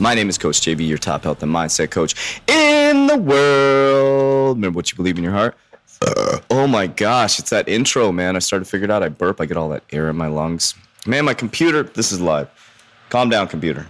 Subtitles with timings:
[0.00, 4.56] My name is Coach JV, your top health and mindset coach in the world.
[4.56, 5.54] Remember what you believe in your heart.
[6.00, 8.34] Uh, oh my gosh, it's that intro, man.
[8.34, 9.02] I started to figure it out.
[9.02, 10.74] I burp, I get all that air in my lungs.
[11.06, 12.48] Man, my computer, this is live.
[13.10, 13.88] Calm down, computer.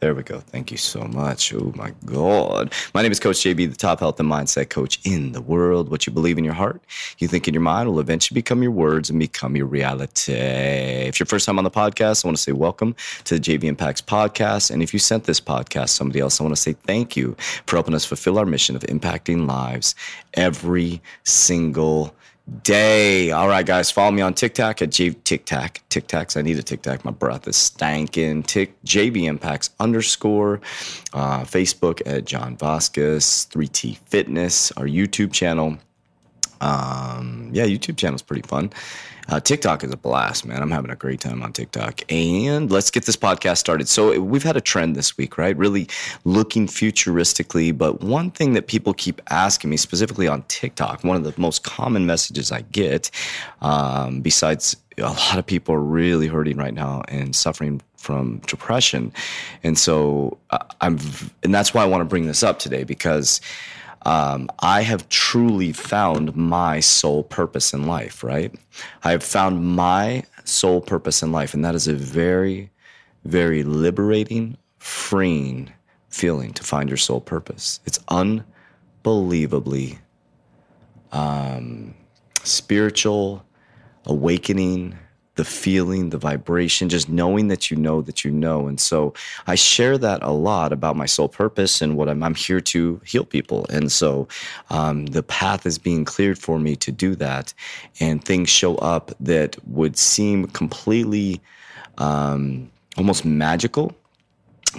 [0.00, 0.40] There we go.
[0.40, 1.52] Thank you so much.
[1.52, 2.72] Oh my God.
[2.94, 5.90] My name is Coach JV, the top health and mindset coach in the world.
[5.90, 6.80] What you believe in your heart,
[7.18, 10.32] you think in your mind will eventually become your words and become your reality.
[10.32, 13.64] If you're first time on the podcast, I want to say welcome to the JV
[13.64, 14.70] Impacts podcast.
[14.70, 17.36] And if you sent this podcast to somebody else, I want to say thank you
[17.66, 19.94] for helping us fulfill our mission of impacting lives
[20.32, 22.14] every single
[22.62, 23.30] day.
[23.30, 25.80] All right, guys, follow me on TikTok at J TikTok.
[25.90, 26.36] TikToks.
[26.36, 27.04] I need a TikTok.
[27.04, 28.46] My breath is stanking.
[28.46, 30.60] Tick JV Impacts underscore.
[31.12, 33.46] Uh, Facebook at John Vasquez.
[33.50, 34.72] 3T Fitness.
[34.72, 35.78] Our YouTube channel.
[36.60, 38.70] Um, yeah, YouTube channel is pretty fun.
[39.28, 40.60] Uh, TikTok is a blast, man.
[40.60, 42.00] I'm having a great time on TikTok.
[42.10, 43.88] And let's get this podcast started.
[43.88, 45.56] So, we've had a trend this week, right?
[45.56, 45.88] Really
[46.24, 47.76] looking futuristically.
[47.76, 51.62] But one thing that people keep asking me, specifically on TikTok, one of the most
[51.62, 53.10] common messages I get,
[53.60, 59.12] um, besides a lot of people are really hurting right now and suffering from depression.
[59.62, 60.98] And so, uh, I'm,
[61.42, 63.40] and that's why I want to bring this up today because
[64.02, 68.54] um, I have truly found my sole purpose in life, right?
[69.04, 72.70] I have found my sole purpose in life, and that is a very,
[73.24, 75.72] very liberating, freeing
[76.08, 77.80] feeling to find your sole purpose.
[77.86, 79.98] It's unbelievably
[81.12, 81.94] um,
[82.42, 83.44] spiritual,
[84.06, 84.98] awakening,
[85.36, 88.66] the feeling, the vibration, just knowing that you know that you know.
[88.66, 89.14] And so
[89.46, 93.00] I share that a lot about my sole purpose and what I'm, I'm here to
[93.06, 93.66] heal people.
[93.70, 94.28] And so
[94.70, 97.54] um, the path is being cleared for me to do that.
[98.00, 101.40] And things show up that would seem completely
[101.98, 103.94] um, almost magical.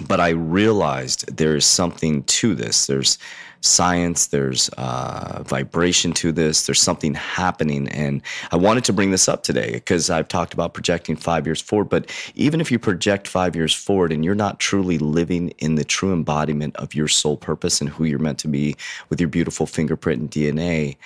[0.00, 2.86] But I realized there is something to this.
[2.86, 3.18] There's
[3.62, 7.88] science, there's uh, vibration to this, there's something happening.
[7.88, 8.20] And
[8.50, 11.88] I wanted to bring this up today because I've talked about projecting five years forward.
[11.88, 15.84] But even if you project five years forward and you're not truly living in the
[15.84, 18.76] true embodiment of your soul purpose and who you're meant to be
[19.08, 20.96] with your beautiful fingerprint and DNA,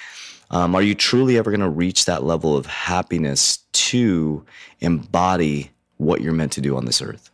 [0.50, 4.44] um, are you truly ever going to reach that level of happiness to
[4.80, 7.30] embody what you're meant to do on this earth?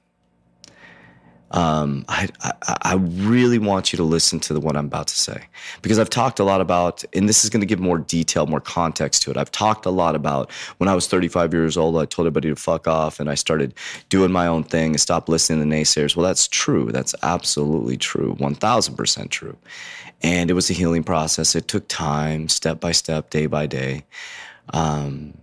[1.53, 5.21] Um, I, I, I, really want you to listen to the, what I'm about to
[5.21, 5.45] say
[5.83, 8.61] because I've talked a lot about, and this is going to give more detail, more
[8.61, 9.37] context to it.
[9.37, 12.57] I've talked a lot about when I was 35 years old, I told everybody to
[12.57, 13.75] fuck off and I started
[14.09, 16.17] doing my own thing and stopped listening to naysayers.
[16.17, 16.91] Well, that's true.
[16.91, 18.35] That's absolutely true.
[18.37, 19.57] 1000% true.
[20.23, 21.55] And it was a healing process.
[21.55, 24.05] It took time, step by step, day by day.
[24.71, 25.35] Um,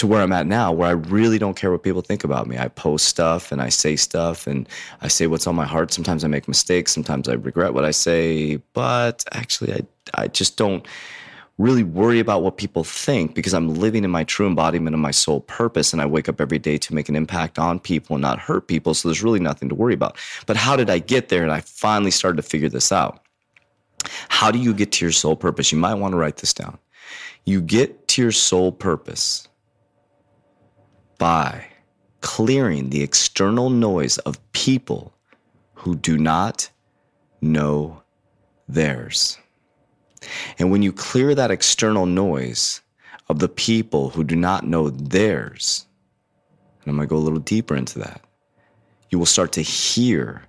[0.00, 2.56] to where I'm at now, where I really don't care what people think about me.
[2.56, 4.66] I post stuff and I say stuff and
[5.02, 5.92] I say what's on my heart.
[5.92, 6.92] Sometimes I make mistakes.
[6.92, 9.80] Sometimes I regret what I say, but actually, I,
[10.14, 10.86] I just don't
[11.58, 15.10] really worry about what people think because I'm living in my true embodiment of my
[15.10, 15.92] soul purpose.
[15.92, 18.68] And I wake up every day to make an impact on people and not hurt
[18.68, 18.94] people.
[18.94, 20.16] So there's really nothing to worry about.
[20.46, 21.42] But how did I get there?
[21.42, 23.22] And I finally started to figure this out.
[24.30, 25.70] How do you get to your soul purpose?
[25.70, 26.78] You might want to write this down.
[27.44, 29.46] You get to your soul purpose
[31.20, 31.66] by
[32.22, 35.12] clearing the external noise of people
[35.74, 36.70] who do not
[37.42, 38.02] know
[38.66, 39.38] theirs.
[40.58, 42.80] And when you clear that external noise
[43.28, 45.84] of the people who do not know theirs,
[46.82, 48.22] and I'm going to go a little deeper into that,
[49.10, 50.44] you will start to hear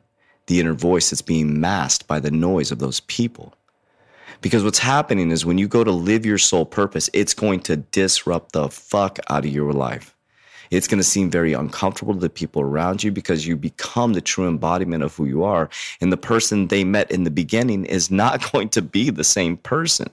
[0.48, 3.54] the inner voice that's being masked by the noise of those people.
[4.40, 7.76] Because what's happening is when you go to live your soul purpose, it's going to
[7.76, 10.16] disrupt the fuck out of your life.
[10.72, 14.22] It's going to seem very uncomfortable to the people around you because you become the
[14.22, 15.70] true embodiment of who you are.
[16.00, 19.58] And the person they met in the beginning is not going to be the same
[19.58, 20.10] person.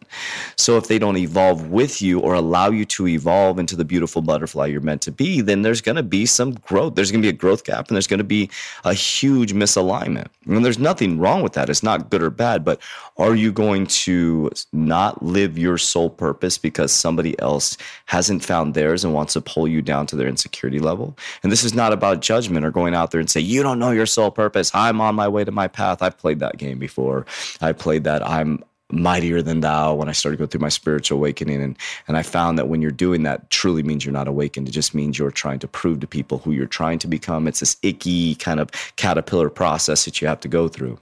[0.56, 4.20] So if they don't evolve with you or allow you to evolve into the beautiful
[4.20, 6.96] butterfly you're meant to be, then there's going to be some growth.
[6.96, 8.50] There's going to be a growth gap and there's going to be
[8.84, 10.26] a huge misalignment.
[10.46, 11.70] And there's nothing wrong with that.
[11.70, 12.81] It's not good or bad, but
[13.16, 17.76] are you going to not live your soul purpose because somebody else
[18.06, 20.48] hasn't found theirs and wants to pull you down to their insecurity?
[20.49, 21.17] Insecurity level.
[21.43, 23.91] And this is not about judgment or going out there and say, you don't know
[23.91, 24.71] your soul purpose.
[24.75, 26.03] I'm on my way to my path.
[26.03, 27.27] I've played that game before.
[27.61, 28.27] I played that.
[28.27, 31.62] I'm mightier than thou when I started to go through my spiritual awakening.
[31.62, 34.67] And, and I found that when you're doing that, truly means you're not awakened.
[34.67, 37.47] It just means you're trying to prove to people who you're trying to become.
[37.47, 40.99] It's this icky kind of caterpillar process that you have to go through.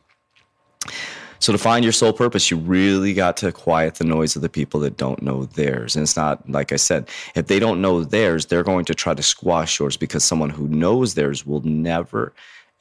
[1.47, 4.49] So to find your soul purpose, you really got to quiet the noise of the
[4.49, 5.95] people that don't know theirs.
[5.95, 9.15] And it's not like I said, if they don't know theirs, they're going to try
[9.15, 12.33] to squash yours because someone who knows theirs will never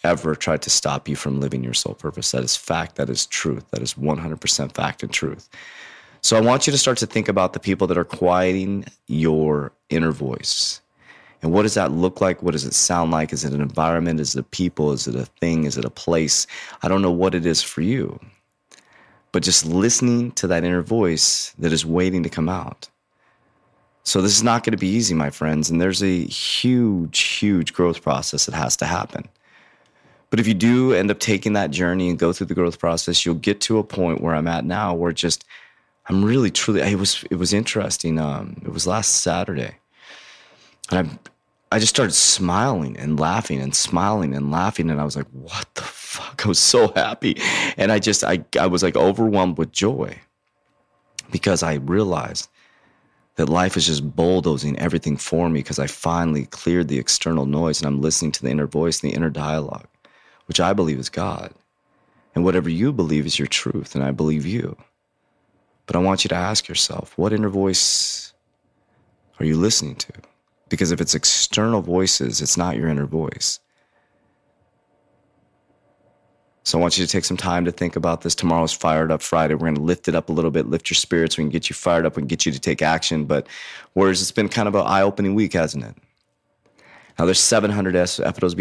[0.04, 2.32] ever try to stop you from living your soul purpose.
[2.32, 3.70] That is fact, that is truth.
[3.70, 5.48] That is 100% fact and truth.
[6.22, 9.74] So I want you to start to think about the people that are quieting your
[9.92, 10.82] inner voice.
[11.44, 12.42] And what does that look like?
[12.42, 13.32] What does it sound like?
[13.32, 14.20] Is it an environment?
[14.20, 14.92] Is it a people?
[14.92, 15.66] Is it a thing?
[15.66, 16.48] Is it a place?
[16.82, 18.20] I don't know what it is for you
[19.36, 22.88] but just listening to that inner voice that is waiting to come out.
[24.04, 25.70] So, this is not going to be easy, my friends.
[25.70, 29.28] And there's a huge, huge growth process that has to happen.
[30.30, 33.26] But if you do end up taking that journey and go through the growth process,
[33.26, 35.44] you'll get to a point where I'm at now where just,
[36.08, 38.18] I'm really truly, it was, it was interesting.
[38.18, 39.76] Um, it was last Saturday.
[40.92, 44.90] And I I just started smiling and laughing and smiling and laughing.
[44.90, 45.82] And I was like, what the?
[46.46, 47.38] I was so happy.
[47.76, 50.20] And I just, I, I was like overwhelmed with joy
[51.32, 52.50] because I realized
[53.36, 57.82] that life is just bulldozing everything for me because I finally cleared the external noise
[57.82, 59.88] and I'm listening to the inner voice and the inner dialogue,
[60.46, 61.52] which I believe is God.
[62.36, 64.78] And whatever you believe is your truth, and I believe you.
[65.86, 68.34] But I want you to ask yourself what inner voice
[69.40, 70.14] are you listening to?
[70.70, 73.60] Because if it's external voices, it's not your inner voice.
[76.66, 78.34] So I want you to take some time to think about this.
[78.34, 79.54] Tomorrow's Fired Up Friday.
[79.54, 81.38] We're going to lift it up a little bit, lift your spirits.
[81.38, 83.26] We can get you fired up and get you to take action.
[83.26, 83.46] But
[83.94, 85.96] whereas it's been kind of an eye opening week, hasn't it?
[87.20, 88.56] Now there's 700 episodes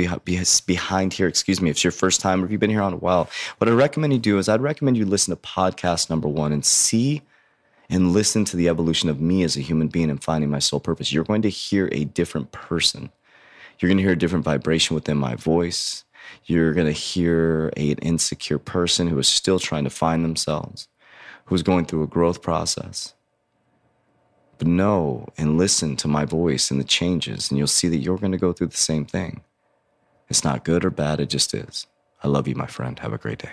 [0.61, 1.27] behind here.
[1.27, 1.71] Excuse me.
[1.71, 3.73] If it's your first time or if you've been here on a while, what I
[3.73, 7.23] recommend you do is I'd recommend you listen to podcast number one and see
[7.89, 10.79] and listen to the evolution of me as a human being and finding my soul
[10.79, 13.11] purpose, you're going to hear a different person.
[13.79, 16.05] You're going to hear a different vibration within my voice.
[16.45, 20.89] You're going to hear a, an insecure person who is still trying to find themselves,
[21.47, 23.15] who's going through a growth process.
[24.59, 28.19] But know and listen to my voice and the changes, and you'll see that you're
[28.19, 29.43] going to go through the same thing.
[30.29, 31.87] It's not good or bad, it just is.
[32.23, 32.99] I love you, my friend.
[33.01, 33.53] Have a great day.